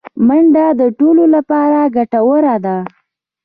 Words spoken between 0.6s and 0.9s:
د